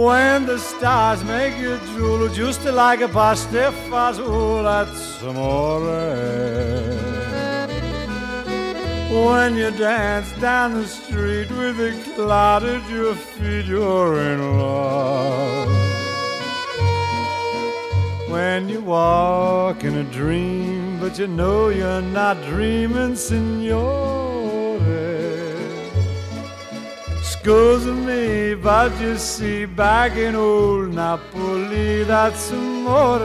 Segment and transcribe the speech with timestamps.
[0.00, 5.80] When the stars make you drool, just like a pasta fazool, that's amore.
[9.26, 15.68] When you dance down the street with a cloud at your feet, you're in love.
[18.30, 24.29] When you walk in a dream, but you know you're not dreaming, signore.
[27.42, 33.18] Scusa me, but you see, back in old Napoli, that's amore.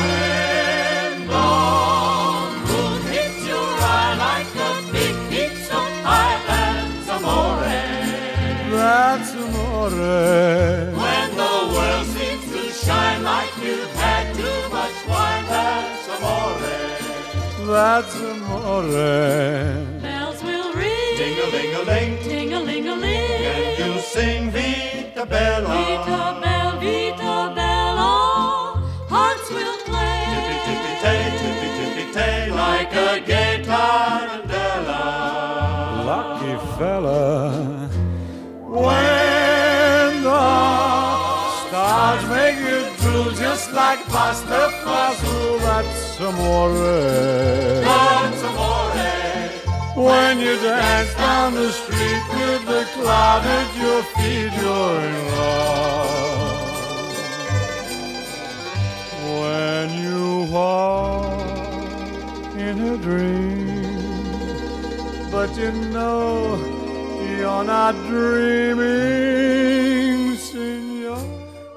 [0.00, 7.68] When dawn moon hits your eye like a big peaks of highlands, amore.
[8.72, 9.90] That's amore.
[11.02, 16.21] When the world seems to shine like you've had too much wine, that's amore.
[17.72, 18.82] That's amore.
[20.02, 23.30] Bells will ring, Ding-a-ling-a-ling, ting-a-ling-a-ling.
[23.54, 25.68] and you'll sing Vita Bella.
[25.68, 28.12] Vita bella, vita bella,
[29.08, 30.20] hearts will play.
[30.34, 35.02] Tippy-tippy-tay, tippy-tippy-tay, like a gay tarantella.
[36.10, 37.88] Lucky fella.
[38.84, 40.44] When the
[41.68, 45.41] stars make you drool just like pasta fazool, that's
[46.22, 46.72] amore.
[47.82, 48.72] That's amore.
[49.94, 56.62] When you dance down the street with the cloud at your feet, you're in love.
[59.40, 61.36] When you walk
[62.56, 64.10] in a dream,
[65.30, 66.56] but you know
[67.36, 69.16] you're not dreaming,
[70.36, 71.18] senor.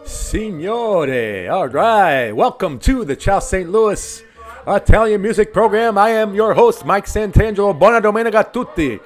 [0.06, 2.32] Signore, all right.
[2.32, 3.70] Welcome to the Ciao St.
[3.70, 4.24] Louis
[4.68, 5.96] Italian music program.
[5.96, 7.78] I am your host, Mike Santangelo.
[7.78, 9.00] Buona domenica a tutti.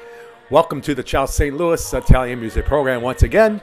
[0.50, 1.54] Welcome to the Ciao St.
[1.56, 3.60] Louis Italian music program once again.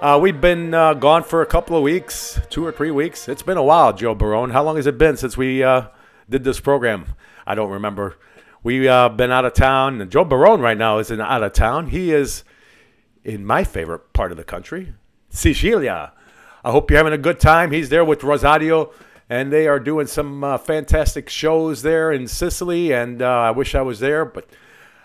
[0.00, 3.28] Uh, we've been uh, gone for a couple of weeks, two or three weeks.
[3.28, 4.50] It's been a while, Joe Barone.
[4.50, 5.88] How long has it been since we uh,
[6.30, 7.16] did this program?
[7.44, 8.16] I don't remember.
[8.62, 10.00] We've uh, been out of town.
[10.00, 11.88] And Joe Barone right now isn't out of town.
[11.88, 12.44] He is
[13.24, 14.94] in my favorite part of the country,
[15.30, 16.12] Sicilia.
[16.64, 17.72] I hope you're having a good time.
[17.72, 18.92] He's there with Rosario,
[19.28, 22.92] and they are doing some uh, fantastic shows there in Sicily.
[22.92, 24.48] And uh, I wish I was there, but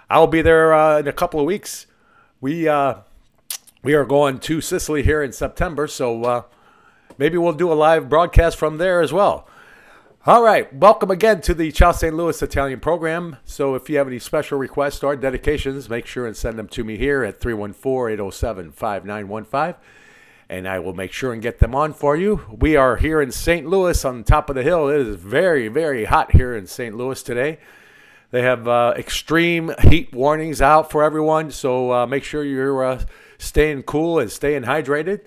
[0.09, 1.87] I'll be there uh, in a couple of weeks.
[2.41, 2.95] We uh,
[3.83, 6.41] we are going to Sicily here in September, so uh,
[7.17, 9.47] maybe we'll do a live broadcast from there as well.
[10.25, 12.13] All right, welcome again to the Ciao St.
[12.13, 13.37] Louis Italian program.
[13.45, 16.83] So if you have any special requests or dedications, make sure and send them to
[16.83, 19.75] me here at 314-807-5915
[20.49, 22.41] and I will make sure and get them on for you.
[22.49, 23.67] We are here in St.
[23.67, 24.89] Louis on top of the hill.
[24.89, 26.95] It is very, very hot here in St.
[26.95, 27.59] Louis today.
[28.31, 33.03] They have uh, extreme heat warnings out for everyone, so uh, make sure you're uh,
[33.37, 35.21] staying cool and staying hydrated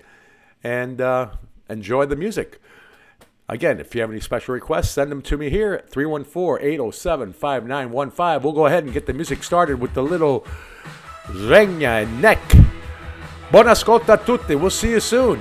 [0.63, 1.31] and uh,
[1.69, 2.61] enjoy the music.
[3.49, 7.33] Again, if you have any special requests, send them to me here at 314 807
[7.33, 8.43] 5915.
[8.43, 10.45] We'll go ahead and get the music started with the little
[11.29, 12.62] Regna Neck.
[13.53, 14.53] Buon ascolto a tutti.
[14.53, 15.39] We'll see you soon.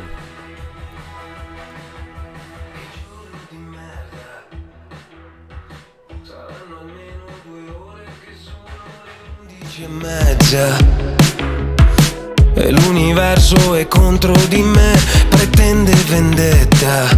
[12.54, 14.92] e l'universo è contro di me
[15.30, 17.08] pretende vendetta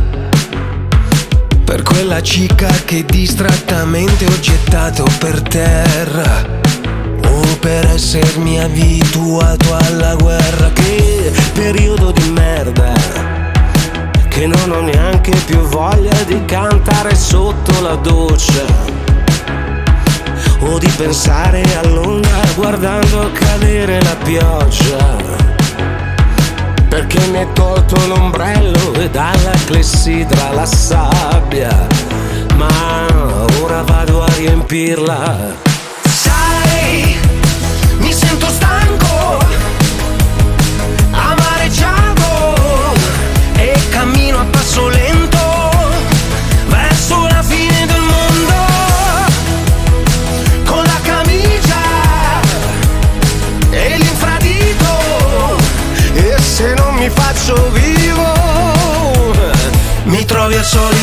[1.64, 6.63] per quella cica che distrattamente ho gettato per terra
[7.64, 12.92] per essermi abituato alla guerra che periodo di merda
[14.28, 18.66] che non ho neanche più voglia di cantare sotto la doccia
[20.58, 25.16] o di pensare all'onda guardando cadere la pioggia.
[26.86, 31.86] Perché mi hai tolto l'ombrello e dalla clessidra la sabbia,
[32.56, 33.06] ma
[33.62, 35.54] ora vado a riempirla.
[36.02, 37.23] Sai,
[38.34, 39.38] sento stanco,
[41.12, 42.54] amareggiato
[43.56, 45.70] e cammino a passo lento
[46.66, 48.54] verso la fine del mondo
[50.64, 51.82] con la camicia
[53.70, 55.56] e l'infradito.
[56.14, 58.32] E se non mi faccio vivo
[60.04, 60.93] mi trovi al sole.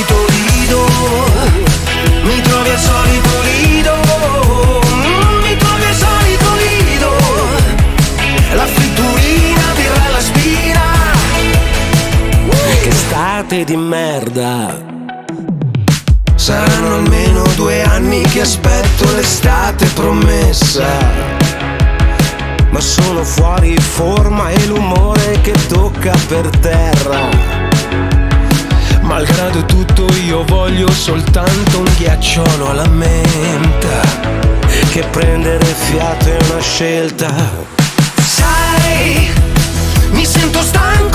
[13.52, 14.82] State di merda.
[16.36, 20.86] Saranno almeno due anni che aspetto l'estate promessa.
[22.70, 27.28] Ma sono fuori forma e l'umore che tocca per terra.
[29.02, 34.00] Malgrado tutto io voglio soltanto un ghiacciolo alla menta.
[34.92, 37.34] Che prendere fiato è una scelta.
[38.16, 39.30] Sai,
[40.12, 41.11] mi sento stanco,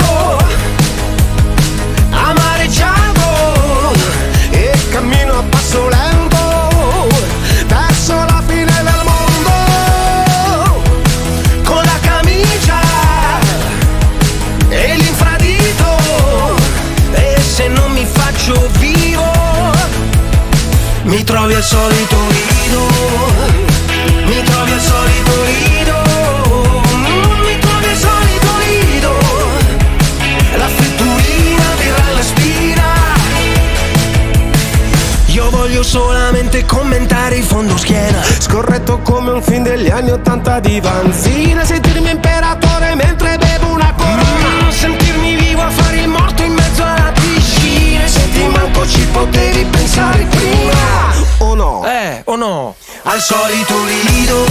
[18.47, 19.23] mi faccio vivo.
[21.03, 22.87] Mi trovi al solito lido
[24.25, 25.95] mi trovi al solito lido
[26.93, 29.11] Mm, mi trovi al solito lido
[30.57, 32.83] la fritturina birra alla spina.
[35.27, 38.21] Io voglio solamente commentare il fondo schiena.
[38.39, 41.63] Scorretto come un film degli anni Ottanta di Vanzina.
[41.63, 42.36] Sentirmi imperatore
[49.17, 51.83] potevi pensare prima O no?
[51.85, 52.75] Eh, o no?
[53.03, 54.45] Al solito lido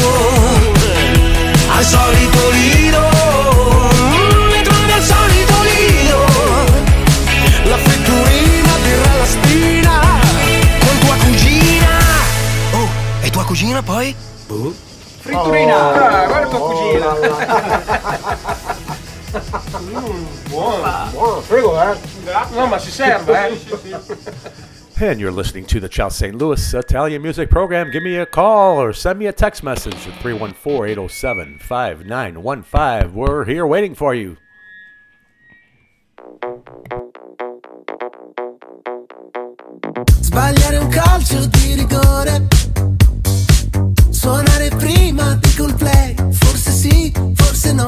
[1.71, 3.01] Al solito lido
[4.17, 6.25] Mm, Mi trovi al solito lido
[7.69, 10.01] la fritturina, birra alla spina
[10.79, 11.99] Con tua cugina
[12.73, 12.89] Oh,
[13.23, 14.15] e tua cugina poi?
[15.21, 15.77] Fritturina!
[15.77, 17.15] Ah, guarda tua cugina!
[22.55, 23.59] No, ma si serve, eh!
[24.99, 26.35] And you're listening to the Chow St.
[26.35, 27.91] Louis Italian Music Program.
[27.91, 33.15] Give me a call or send me a text message at 314 807 5915.
[33.15, 34.39] We're here waiting for you.
[40.23, 42.47] Sbagliare un calcio di rigore
[44.11, 47.85] Suonare prima di Coldplay Forse sì, forse no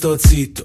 [0.00, 0.64] sto zitto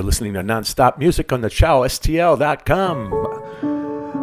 [0.00, 3.10] You're listening to nonstop music on the chowstl.com.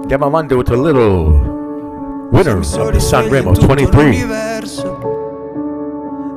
[0.02, 1.30] Andiamo avanti with a little
[2.32, 4.26] winner of the Sanremo 23.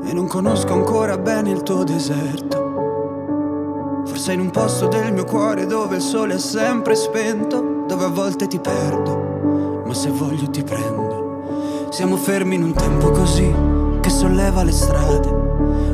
[0.04, 4.02] E non conosco ancora bene il tuo deserto.
[4.04, 8.08] Forse in un posto del mio cuore dove il sole è sempre spento, dove a
[8.08, 11.88] volte ti perdo, ma se voglio ti prendo.
[11.88, 13.50] Siamo fermi in un tempo così
[14.02, 15.49] che solleva le strade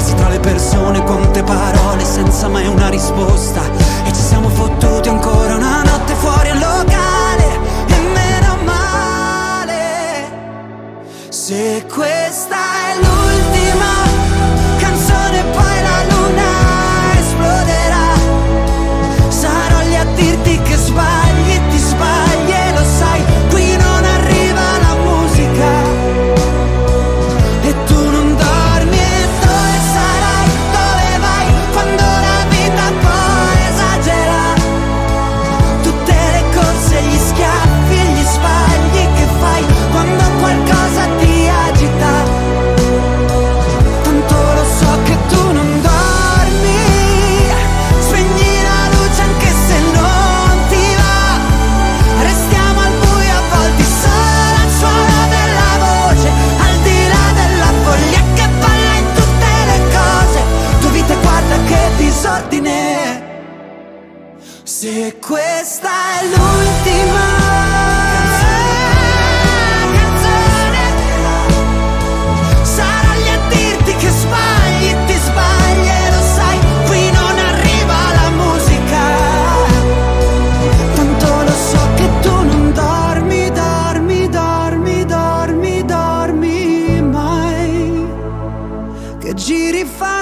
[0.00, 3.60] Persi tra le persone, quante parole senza mai una risposta.
[4.04, 10.30] E ci siamo fottuti ancora una notte fuori al locale E meno male.
[11.28, 12.69] Se questa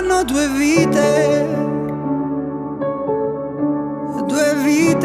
[0.03, 1.47] due vite
[4.29, 5.05] Due vite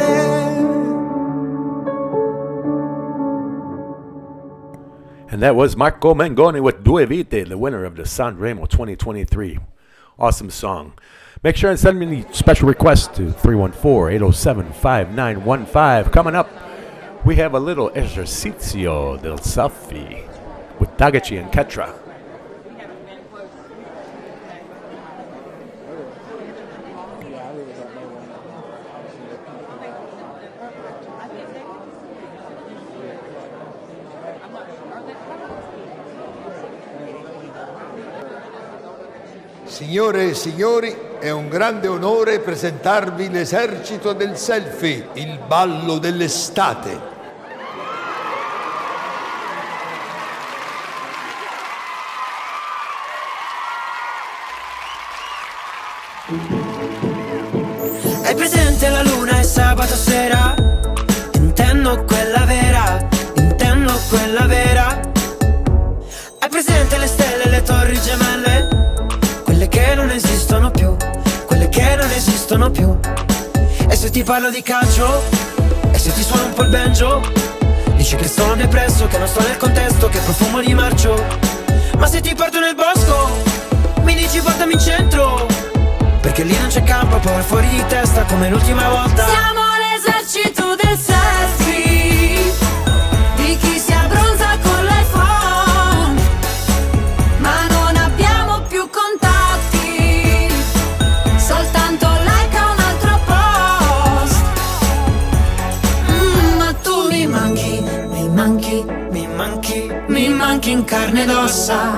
[5.30, 9.58] And that was Marco Mangoni with Due Vite, the winner of the Sanremo 2023.
[10.20, 10.94] Awesome song.
[11.42, 16.12] Make sure and send me any special requests to 314 807 5915.
[16.14, 16.52] Coming up,
[17.26, 20.24] we have a little ejercicio del selfie
[20.80, 22.03] with Tagachi and Ketra.
[39.74, 47.00] Signore e signori, è un grande onore presentarvi l'esercito del selfie, il ballo dell'estate.
[58.26, 60.54] Hai presente la luna e sabato sera?
[61.34, 63.08] Intendo quella vera,
[63.38, 65.00] intendo quella vera.
[66.38, 68.33] Hai presente le stelle e le torri gemelle?
[72.54, 73.00] Esistono più.
[73.90, 75.24] E se ti parlo di calcio?
[75.92, 77.22] E se ti suono un po' il banjo?
[77.96, 81.16] Dici che sono depresso, che non sto nel contesto, che profumo di marcio.
[81.98, 83.42] Ma se ti porto nel bosco,
[84.04, 85.48] mi dici portami in centro.
[86.22, 89.26] Perché lì non c'è campo, vai fuori di testa come l'ultima volta.
[89.28, 91.63] Siamo l'esercito del selfie
[111.14, 111.92] carne ed ossa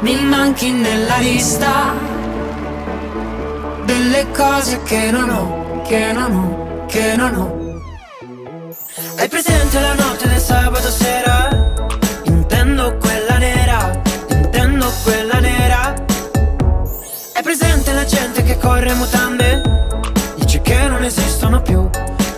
[0.00, 1.94] Mi manchi nella lista
[3.84, 7.66] Delle cose che non ho, che non ho, che non ho
[9.16, 11.48] hai presente la notte del sabato sera?
[12.24, 15.94] Intendo quella nera, intendo quella nera.
[17.34, 19.60] Hai presente la gente che corre mutande?
[20.36, 21.88] Dice che non esistono più,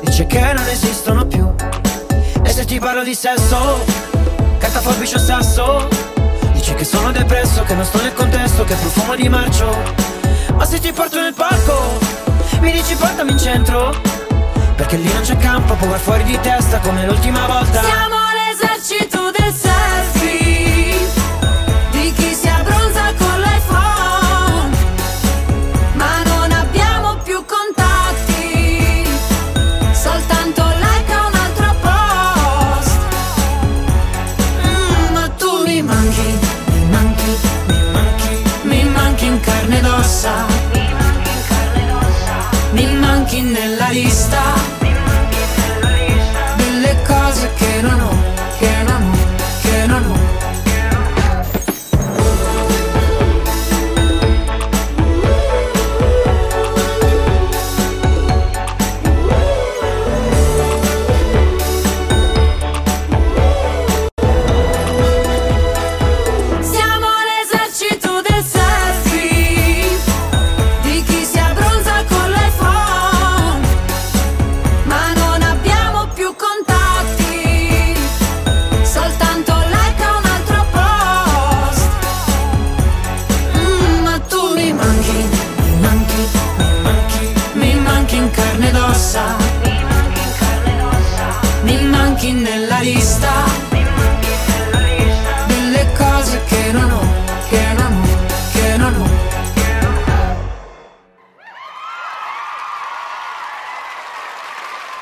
[0.00, 1.54] dice che non esistono più.
[2.42, 3.84] E se ti parlo di sesso,
[4.80, 5.88] carta forbice o sasso?
[6.52, 9.76] Dici che sono depresso, che non sto nel contesto, che profumo di marcio.
[10.54, 11.98] Ma se ti porto nel parco,
[12.60, 13.94] mi dici portami in centro.
[14.74, 17.82] Perché lì non c'è campo, può fuori di testa come l'ultima volta.
[17.82, 19.79] Siamo l'esercito del selfie
[44.30, 44.59] nella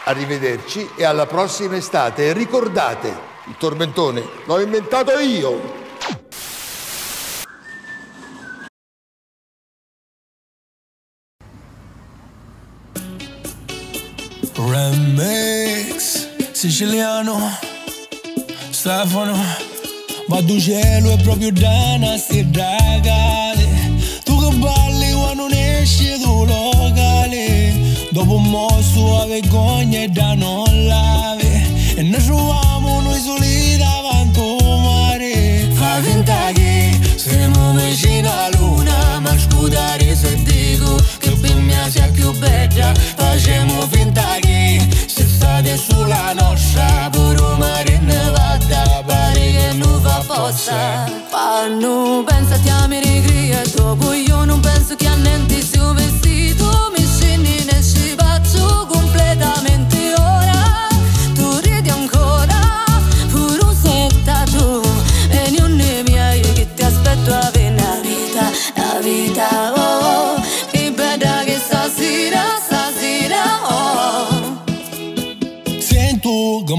[0.08, 2.28] Arrivederci e alla prossima estate.
[2.28, 3.08] E ricordate,
[3.44, 5.76] il tormentone l'ho inventato io.
[14.56, 17.38] Remix siciliano
[18.70, 19.36] Stefano
[20.26, 23.47] Vado cielo è proprio Dana sti ragazzi
[28.18, 34.40] Dopo un mosso a vergogna e da non lave E noi troviamo noi soli davanti
[34.40, 35.70] al mare.
[35.72, 42.08] Fa finta che siamo vicino alla luna Ma scudare se dico che per me sia
[42.08, 42.92] più bella.
[42.92, 50.24] Facciamo finta che se state sulla nostra Pure mare ne vada pare che non fa
[50.26, 56.87] possa Panno, pensati a rigria Dopo io non penso che a niente sia vestito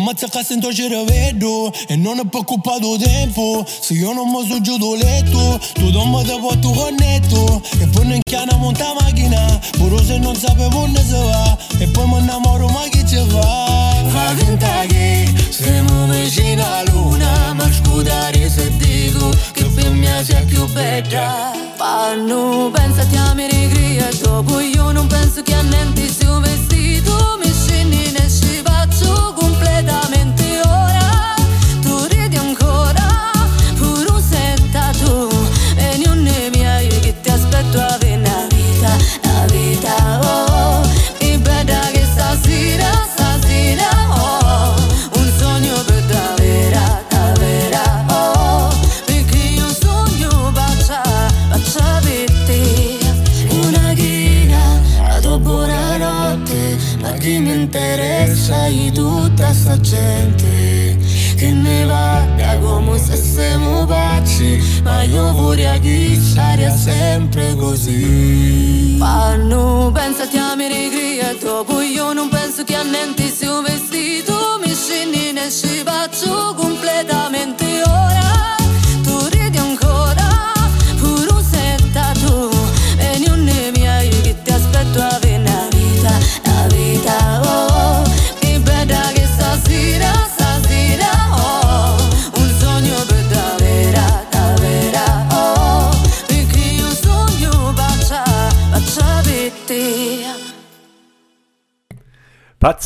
[0.10, 4.30] Sento che ammazza che sento ci rivedo E non è preoccupato tempo Se io non
[4.30, 8.56] mi sono giù do letto Tu non mi devo tu connetto E poi non chiama
[8.56, 13.06] monta macchina Pure se non sapevo ne se va E poi mi innamoro ma che
[13.06, 17.54] ci fa Fa finta che siamo vicino alla luna.
[17.54, 24.08] Ma scudare se dico che per me sia più bella Panno, pensati a me rigria
[24.22, 26.44] Dopo io non penso che a niente sia un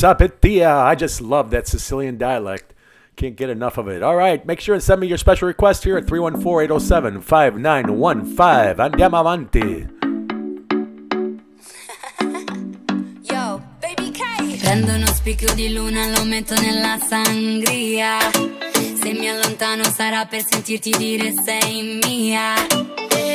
[0.03, 0.83] Patsapetia.
[0.83, 2.73] I just love that Sicilian dialect.
[3.15, 4.03] Can't get enough of it.
[4.03, 8.79] All right, make sure and send me your special request here at 314-807-5915.
[8.79, 9.63] Andiamo avanti.
[13.31, 14.23] Yo, baby K
[14.59, 18.17] Prendo uno spicchio di luna, lo metto nella sangria.
[19.13, 22.55] Se mi allontano sarà per sentirti dire sei mia.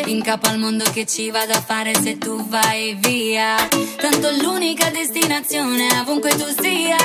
[0.07, 3.55] In capo al mondo che ci vado a fare se tu vai via.
[3.97, 6.97] Tanto l'unica destinazione ovunque tu sia.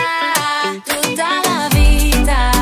[0.84, 2.53] Tutta la vita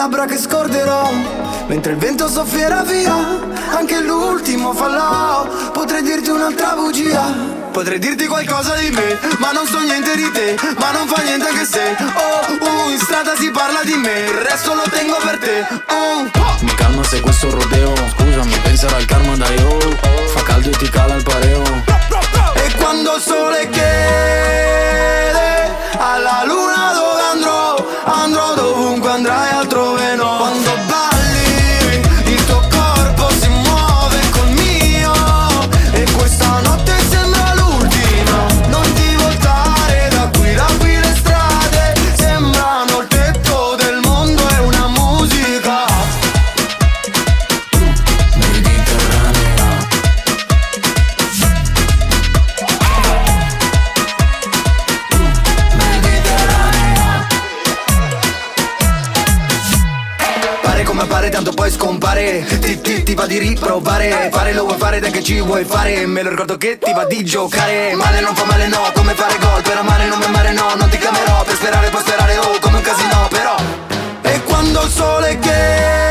[0.00, 1.10] Labbra che scorderò,
[1.66, 3.14] mentre il vento soffierà via,
[3.76, 7.58] anche l'ultimo fallò, potrei dirti un'altra bugia.
[7.70, 11.48] Potrei dirti qualcosa di me, ma non so niente di te, ma non fa niente
[11.48, 11.94] anche se.
[12.14, 15.66] Oh, uh, in strada si parla di me, il resto lo tengo per te.
[15.92, 16.30] Oh.
[16.60, 19.78] Mi calma se questo rodeo Scusami, penserà al karma da io.
[20.34, 21.62] Fa caldo e ti cala il pareo.
[22.54, 23.88] E quando il sole chiede
[25.98, 29.39] alla luna dove andrò, andrò dovunque andrai
[61.40, 62.44] tanto poi scompare.
[62.44, 64.28] Ti, ti, ti va di riprovare.
[64.30, 66.06] Fare lo vuoi fare dai che ci vuoi fare.
[66.06, 67.94] Me lo ricordo che ti va di giocare.
[67.94, 69.62] Male non fa male no Come fare gol.
[69.62, 71.42] Per amare non mi amare no Non ti chiamerò.
[71.44, 73.56] Per sperare puoi sperare oh Come un casino però.
[74.22, 76.09] E quando il sole chiede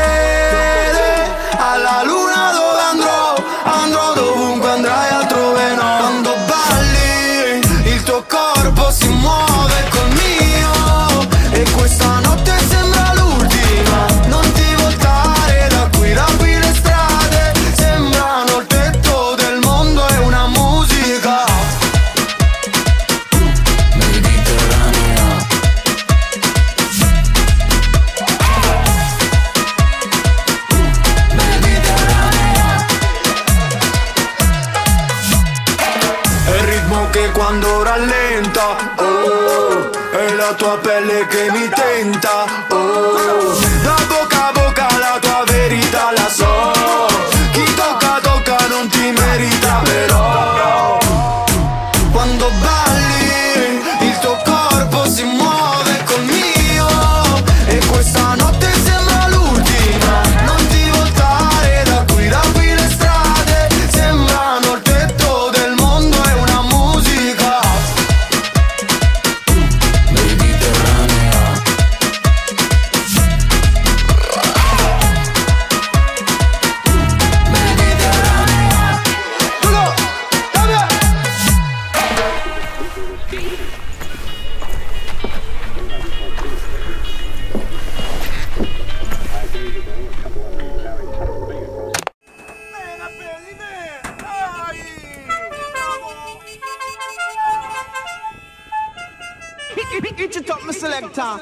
[101.12, 101.40] selector.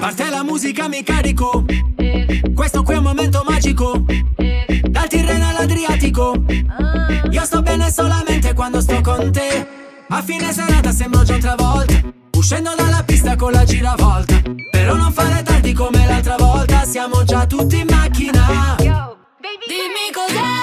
[0.00, 1.64] Parte la musica, mi carico.
[2.54, 4.04] Questo qui è un momento magico.
[4.82, 6.34] Dal Tirreno all'Adriatico.
[7.30, 9.66] Io sto bene solamente quando sto con te.
[10.08, 11.94] A fine serata sembro già un'altra volta.
[12.36, 14.42] Uscendo dalla pista con la giravolta.
[14.70, 16.84] Però non fare tardi come l'altra volta.
[16.84, 18.76] Siamo già tutti in macchina.
[18.76, 20.61] Dimmi cos'è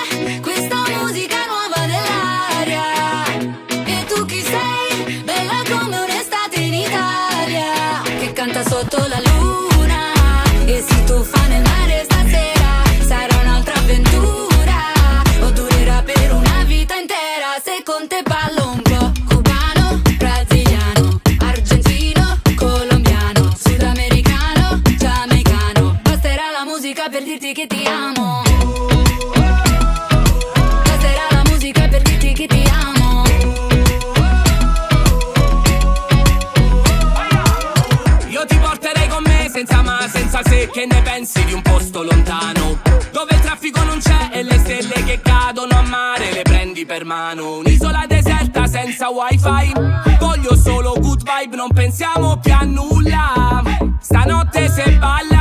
[47.06, 47.58] Mano.
[47.58, 49.72] Un'isola deserta senza wifi.
[50.20, 53.62] Voglio solo good vibe, non pensiamo più a nulla.
[54.00, 55.38] Stanotte se balla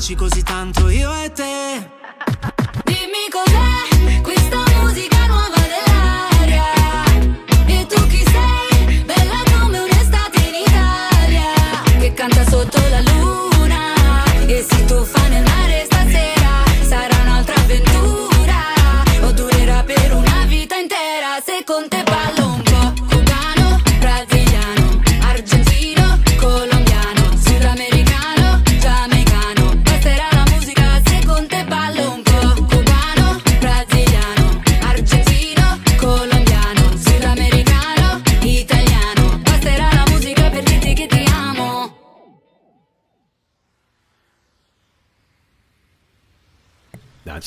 [0.00, 1.90] amarci così tanto io e te.
[2.84, 5.89] Dimmi cos'è questa musica nuova dell'aria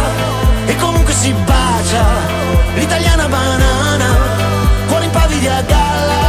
[0.67, 2.05] E comunque si bacia
[2.77, 4.17] l'italiana banana.
[4.87, 6.25] Cuore in pavidi a galla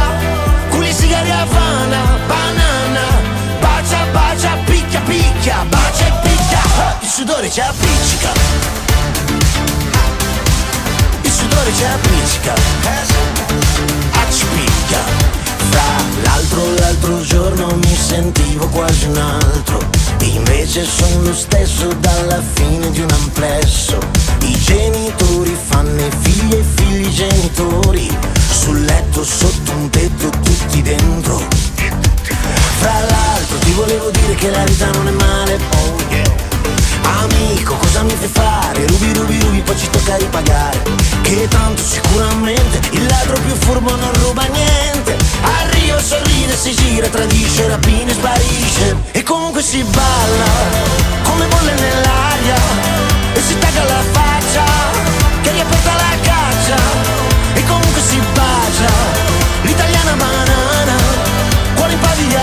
[0.70, 1.65] Culi sigari a Havana
[5.46, 8.32] picchia Bacia e picchia Il sudore ci appiccica.
[11.22, 12.54] Il sudore ci appiccica
[14.10, 14.98] Accipicchia.
[15.70, 15.82] Fra
[16.22, 19.78] l'altro l'altro giorno mi sentivo quasi un altro.
[20.22, 23.98] Invece sono lo stesso dalla fine di un amplesso.
[24.40, 28.18] I genitori fanno i figli e figli genitori.
[28.50, 31.66] Sul letto sotto un tetto tutti dentro
[32.78, 35.58] Fra l'altro ti volevo dire che la vita non è male.
[35.74, 36.46] Oh yeah
[37.06, 38.86] Amico cosa mi fai fare?
[38.86, 40.82] Rubi rubi rubi poi ci tocca ripagare.
[41.22, 45.16] Che tanto sicuramente il ladro più furbo non ruba niente.
[45.40, 48.96] Arrio sorride, si gira, tradisce, rapina e sparisce.
[49.12, 50.50] E comunque si balla
[51.22, 52.56] come bolle nell'aria.
[53.34, 54.64] E si tagga la faccia
[55.42, 56.76] che riaperta la caccia.
[57.54, 58.92] E comunque si bacia
[59.62, 60.94] l'italiana banana.
[61.74, 62.34] Cuore in pavidi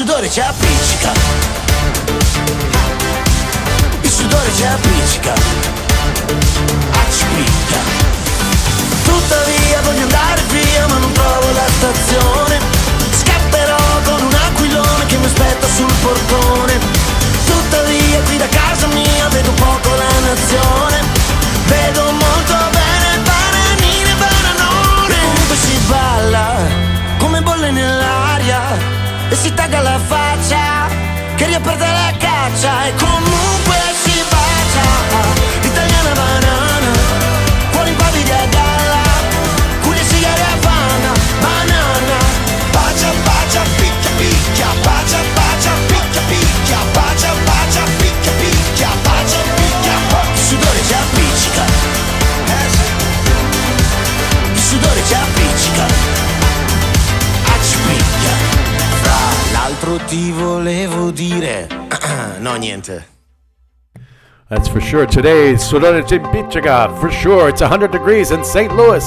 [0.00, 1.12] sudore ci appiccica.
[4.00, 5.34] Il sudore ci appiccica.
[6.90, 7.78] Accipicca
[9.02, 12.58] Tuttavia voglio andare via ma non trovo la stazione.
[13.10, 16.89] Scapperò con un aquilone che mi aspetta sul portone
[32.60, 34.88] faccia e comunque si bacia.
[35.62, 36.92] L'italiana banana,
[37.70, 39.02] fuori impavidi a galla.
[39.82, 42.18] Cuglia sigari a panna banana.
[42.70, 49.96] Bacia, bacia, picchia, picchia Bacia, bacia, picchia, picchia Bacia, bacia, picchia, picchia Bacia, picchia,
[50.32, 51.64] il sudore ci appiccica.
[52.46, 52.88] Eh
[54.52, 55.86] il sudore ci appiccica.
[57.54, 58.34] Accipicchia
[59.02, 59.18] Fra
[59.52, 61.79] l'altro ti volevo dire
[62.40, 63.04] no niente.
[64.48, 65.06] That's for sure.
[65.06, 67.48] Today, Sorona Jimbichaga, for sure.
[67.50, 68.74] It's 100 degrees in St.
[68.74, 69.06] Louis.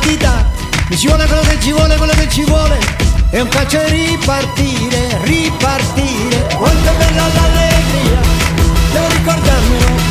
[0.00, 0.50] Partita.
[0.88, 2.78] Mi ci vuole quello che ci vuole, quello che ci vuole.
[3.30, 6.46] E un calcio e ripartire, ripartire.
[6.56, 8.20] Quanto è bella l'allegria
[8.92, 10.08] devo ricordarmelo.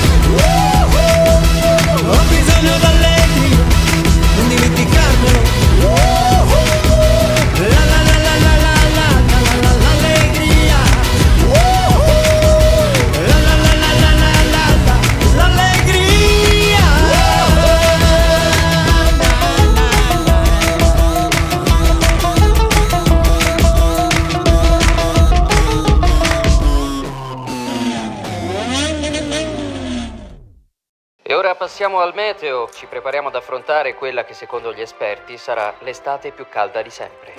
[2.12, 3.58] Ho bisogno d'allegria,
[4.36, 5.09] non dimenticarmelo
[31.90, 36.32] ora passiamo al meteo, ci prepariamo ad affrontare quella che secondo gli esperti sarà l'estate
[36.32, 37.36] più calda di sempre.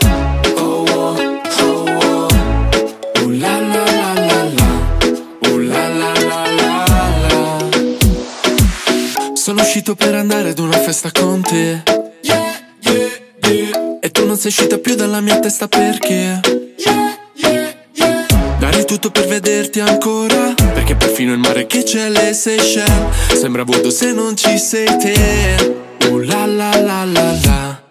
[9.35, 11.83] Sono uscito per andare ad una festa con te.
[14.01, 16.41] E tu non sei uscita più dalla mia testa perché?
[18.91, 20.53] Tutto per vederti ancora.
[20.57, 25.77] Perché perfino il mare che c'è le Seychelles sembra vuoto se non ci sei te.
[26.09, 27.83] Ooh la la la la la.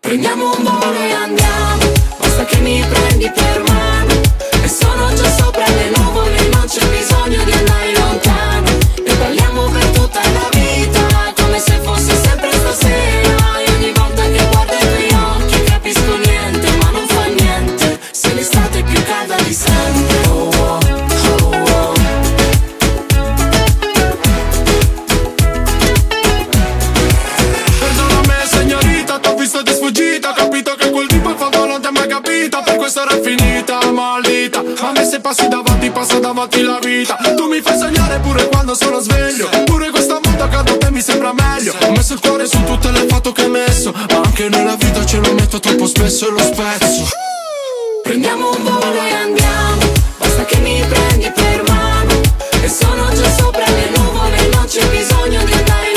[0.00, 4.14] Prendiamo un volo e andiamo Basta che mi prendi per mano
[4.62, 7.85] E sono già sopra le nuvole Non c'è bisogno di andare
[33.00, 34.62] era finita, maldita.
[34.80, 37.16] A me se passi davanti, passa davanti la vita.
[37.36, 39.48] Tu mi fai sognare pure quando sono sveglio.
[39.64, 41.74] Pure questa volta accanto a te mi sembra meglio.
[41.82, 45.04] Ho messo il cuore su tutte le foto che hai messo Ma anche nella vita
[45.04, 47.08] ce lo metto troppo spesso e lo spezzo.
[48.02, 49.92] Prendiamo un volo e andiamo.
[50.18, 52.20] Basta che mi prendi per mano.
[52.62, 55.95] E sono già sopra le nuvole Non c'è bisogno di andare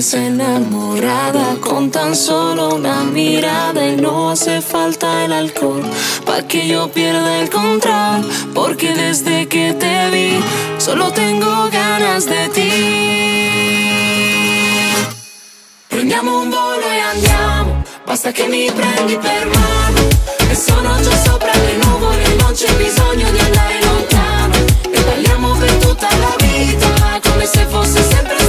[0.00, 5.82] tienes enamorada con tan solo una mirada y no hace falta el alcohol
[6.24, 8.24] pa que yo pierda el control.
[8.54, 10.40] Porque desde que te vi
[10.78, 12.70] solo tengo ganas de ti.
[15.88, 20.00] Prendiamo un volo e andiamo Basta che mi prendi per mano
[20.50, 24.54] E sono già sopra le nuvole Non c'è bisogno di andare lontano
[24.90, 28.39] E parliamo per tutta la vita Come se fosse sempre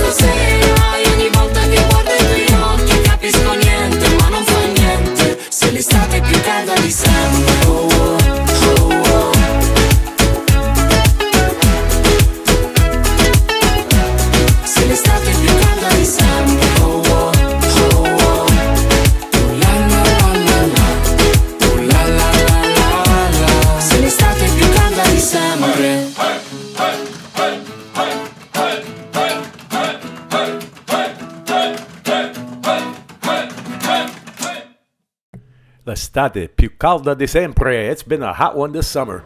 [36.12, 37.90] l'estate più calda di sempre.
[37.90, 39.24] It's been a hot one this summer.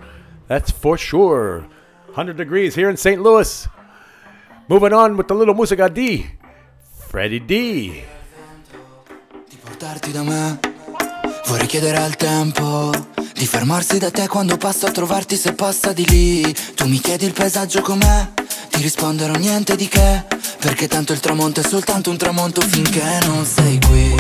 [0.48, 1.68] That's for sure.
[2.14, 3.20] 100 degrees here in St.
[3.20, 3.68] Louis.
[4.68, 6.26] Moving on with the little musica D.
[7.08, 8.04] Freddie D.
[9.64, 10.60] portarti da me.
[11.48, 12.92] Vorrei chiedere al tempo
[13.34, 16.56] di fermarsi da te quando passo a trovarti se passa di lì.
[16.76, 18.32] Tu mi chiedi il paesaggio com'è,
[18.70, 20.24] ti risponderò niente di che.
[20.60, 24.16] Perché tanto il tramonto è soltanto un tramonto finché non sei qui.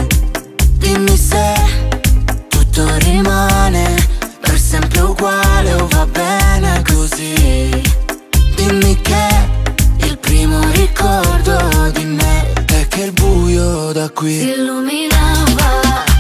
[0.78, 1.55] Dimmi se
[2.76, 3.96] tutto rimane
[4.42, 7.82] per sempre uguale o va bene così.
[8.54, 9.28] Dimmi che
[10.00, 11.58] il primo ricordo
[11.94, 16.15] di me è che il buio da qui Si illuminava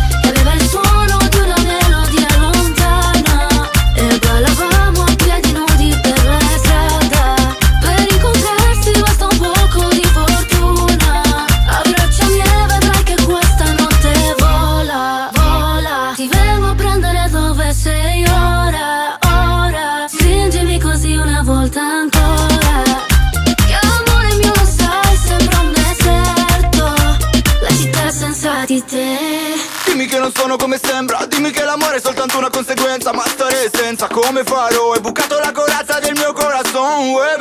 [30.76, 31.26] come sembra.
[31.26, 34.08] Dimmi che l'amore è soltanto una conseguenza Ma stare senza.
[34.08, 34.94] Come farò?
[34.94, 37.38] Hai bucato la corazza del mio corazon Uè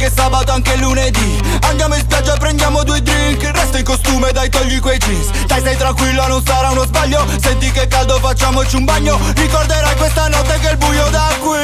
[0.00, 1.38] che è sabato anche lunedì.
[1.68, 3.42] Andiamo in spiaggia prendiamo due drink.
[3.52, 5.28] Resta in costume dai togli quei jeans.
[5.46, 7.26] Dai stai tranquilla non sarà uno sbaglio.
[7.38, 9.18] Senti che caldo facciamoci un bagno.
[9.36, 11.58] Ricorderai questa notte che il buio da qui.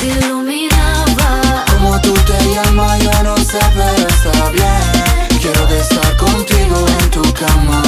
[0.00, 1.64] Si illuminava.
[1.70, 7.10] Como tú te llamas yo no sé pero está bien Quiero de estar contigo en
[7.10, 7.80] tu cama.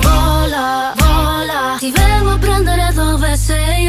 [0.00, 1.76] Vola, vola.
[1.78, 3.83] Ti vengo a prendere dove sei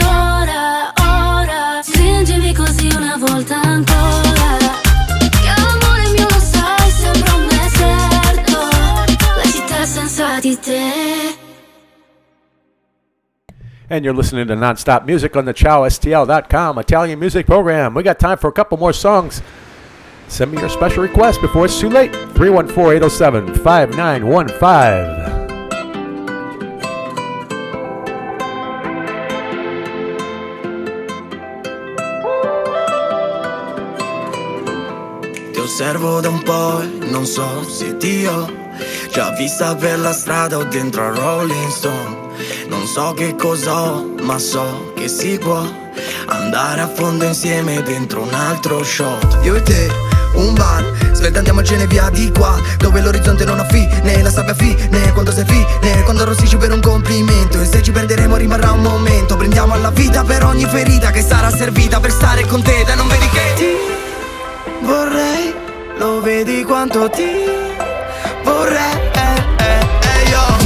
[13.89, 17.93] And you're listening to Nonstop Music on the ChowSTL.com Italian music program.
[17.93, 19.43] We got time for a couple more songs.
[20.27, 22.11] Send me your special request before it's too late.
[22.33, 25.36] 314 807 5915.
[35.51, 38.51] Ti osservo da un po' e non so se ti ho
[39.11, 42.24] già vista per la strada o dentro a Rolling Stone.
[42.67, 45.63] Non so che cosa ho, ma so che si può
[46.27, 49.39] andare a fondo insieme dentro un altro shot.
[49.43, 49.89] Io e te,
[50.33, 50.83] un bar,
[51.13, 55.45] svelta andiamocene via di qua, dove l'orizzonte non ha fine, la sabbia fine, quando sei
[55.45, 57.61] fine, quando arrossisci per un complimento.
[57.61, 61.49] E se ci perderemo rimarrà un momento, prendiamo alla vita per ogni ferita che sarà
[61.49, 65.53] servita per stare con te, dai non vedi che ti vorrei,
[65.97, 67.31] lo vedi quanto ti
[68.43, 68.95] vorrei.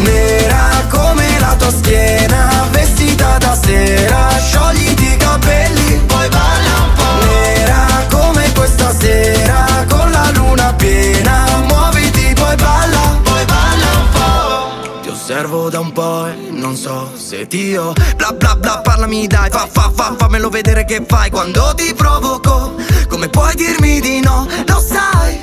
[0.10, 7.26] Nera come la tua schiena, vestita da sera, sciogliti i capelli, poi balla un po'.
[7.26, 15.00] Nera come questa sera, con la luna piena, muoviti, poi balla, poi balla un po'.
[15.02, 19.28] Ti osservo da un po' e non so se ti ho Bla bla bla parlami
[19.28, 22.76] dai Fa fa fa fammelo vedere che fai quando ti provoco
[23.08, 24.48] Come puoi dirmi di no?
[24.68, 25.40] Lo sai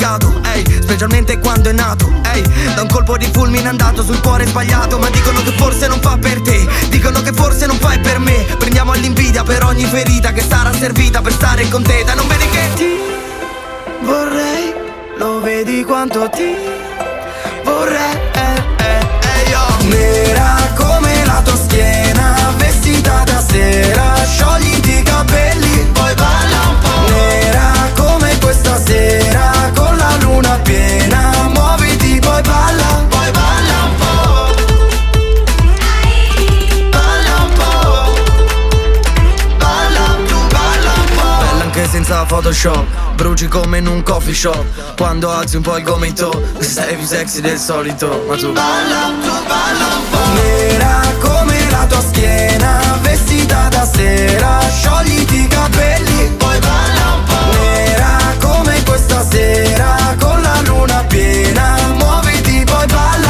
[0.00, 2.42] complicato Ehi, specialmente quando è nato Ehi,
[2.74, 6.16] da un colpo di fulmine andato sul cuore sbagliato Ma dicono che forse non fa
[6.16, 8.46] per te Dicono che forse non fai per me.
[8.58, 12.48] Prendiamo all'invidia per ogni ferita Che sarà servita per stare con te Dai non vedi
[12.48, 12.98] che ti
[14.00, 14.74] vorrei
[15.16, 16.56] Lo vedi quanto ti
[17.64, 18.98] vorrei eh, eh,
[19.44, 19.88] eh, io.
[19.88, 24.19] Nera come la tua schiena Vestita da sera
[42.40, 44.96] Photoshop Bruci come in un coffee shop.
[44.96, 48.24] Quando alzi un po' il gomito Sei più sexy del solito.
[48.26, 48.52] Ma tu?
[48.52, 54.58] Balla, tu balla un po' Nera come la tua schiena Vestita da sera.
[54.70, 61.76] Sciogliti i capelli Poi balla un po' Nera come questa sera Con la luna piena.
[61.98, 63.29] Muoviti poi balla Poi balla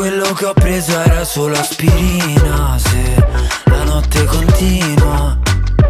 [0.00, 2.78] quello che ho preso era solo aspirina?
[2.78, 3.22] Se
[3.64, 5.36] la notte continua.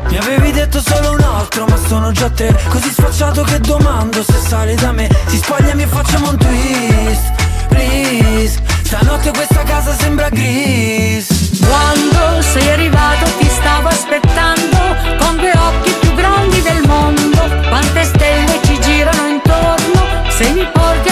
[0.09, 2.53] Mi avevi detto solo un altro ma sono già tre.
[2.71, 5.09] Così sfacciato che domando se sale da me.
[5.29, 7.33] Si spogliami e facciamo un twist,
[7.69, 8.61] please.
[8.83, 11.61] Stanotte questa casa sembra gris.
[11.65, 14.79] Quando sei arrivato ti stavo aspettando
[15.21, 17.49] con due occhi più grandi del mondo.
[17.69, 21.10] Quante stelle ci girano intorno se mi porti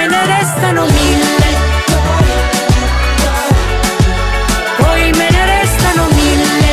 [0.00, 1.48] me ne restano mille.
[4.78, 6.72] Poi me ne restano mille.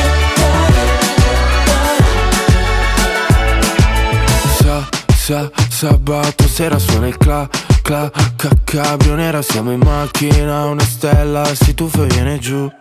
[4.59, 7.47] Sa, sa, sabato sera suona il cla,
[7.82, 12.71] cla, ca, cabrio nera Siamo in macchina, una stella si tuffa e viene giù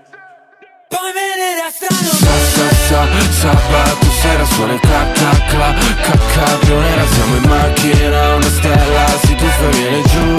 [0.96, 3.00] Poi me ne restano Sa, sa, sa,
[3.40, 9.06] sabato sera suona il cla, cla, cla, ca, cabrio nera Siamo in macchina, una stella
[9.22, 10.34] si tuffa e viene giù.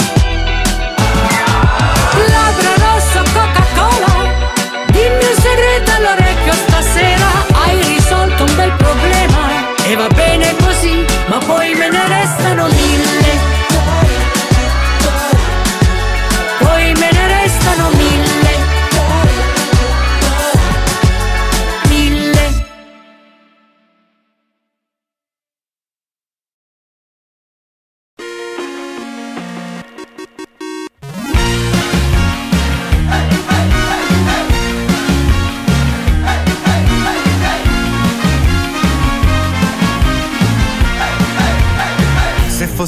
[2.32, 4.12] Labbra rosso Coca-Cola.
[4.90, 7.28] Dimmi un segreto all'orecchio stasera.
[7.52, 9.76] Hai risolto un bel problema.
[9.84, 13.27] E va bene così Ma poi me ne restano mille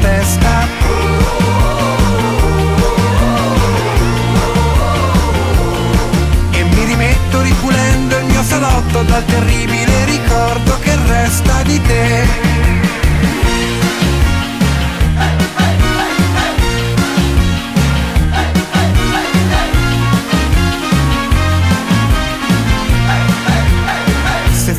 [0.00, 0.66] testa.
[6.50, 12.77] E mi rimetto ripulendo il mio salotto dal terribile ricordo che resta di te.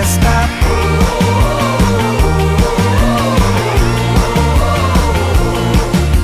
[0.00, 0.48] testa.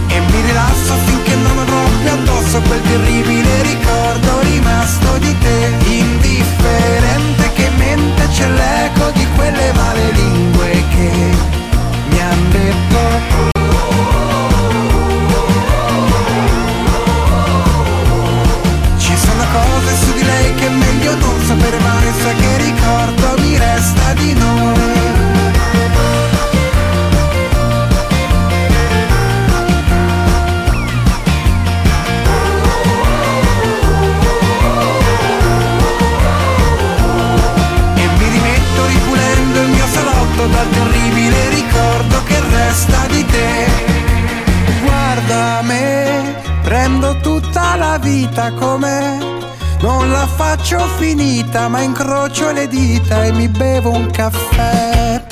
[0.08, 7.52] E mi rilasso finché non avrò più addosso quel terribile ricordo rimasto di te Indifferente
[7.54, 11.10] che mente c'è l'eco di quelle male lingue che
[12.08, 13.24] mi han detto.
[18.96, 23.15] Ci sono cose su di lei che è meglio non sapere mai Sa che ricordo
[24.16, 24.74] di noi.
[37.94, 43.66] E mi rimetto ripulendo il mio salotto Dal terribile ricordo che resta di te.
[44.82, 49.18] Guarda me, prendo tutta la vita com'è
[49.80, 55.24] Non la faccio finita ma incrocio le dita e mi bevo un caffè.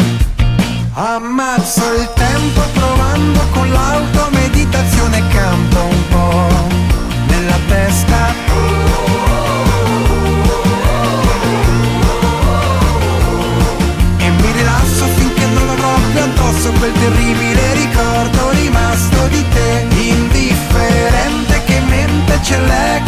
[0.93, 6.49] Ammazzo il tempo provando con l'auto meditazione campo un po'
[7.27, 8.33] nella testa.
[14.19, 21.63] E mi rilasso finché non avrò più addosso quel terribile ricordo rimasto di te Indifferente
[21.65, 23.04] che mente c'è l'eco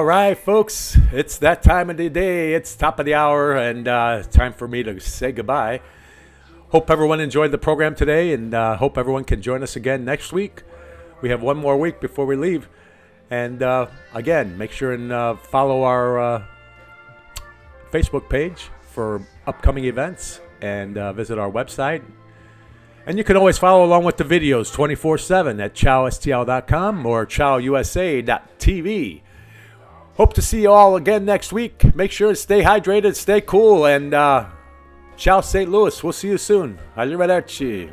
[0.00, 2.54] All right, folks, it's that time of the day.
[2.54, 5.82] It's top of the hour, and uh, time for me to say goodbye.
[6.70, 10.32] Hope everyone enjoyed the program today, and uh, hope everyone can join us again next
[10.32, 10.62] week.
[11.20, 12.66] We have one more week before we leave,
[13.28, 16.44] and uh, again, make sure and uh, follow our uh,
[17.92, 22.02] Facebook page for upcoming events, and uh, visit our website.
[23.04, 29.20] And you can always follow along with the videos 24 7 at chowstl.com or chowusa.tv.
[30.16, 31.94] Hope to see you all again next week.
[31.94, 34.46] Make sure to stay hydrated, stay cool, and uh,
[35.16, 35.70] ciao, St.
[35.70, 36.02] Louis.
[36.02, 36.78] We'll see you soon.
[36.96, 37.90] Arrivederci.